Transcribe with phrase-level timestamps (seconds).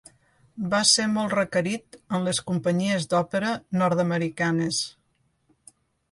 [0.69, 3.51] Va ser molt requerit en les companyies d'òpera
[3.81, 4.81] nord-americanes.